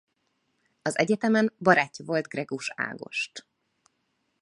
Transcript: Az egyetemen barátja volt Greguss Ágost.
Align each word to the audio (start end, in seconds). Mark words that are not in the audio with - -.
Az 0.81 0.97
egyetemen 0.97 1.53
barátja 1.57 2.05
volt 2.05 2.27
Greguss 2.27 2.69
Ágost. 2.75 3.45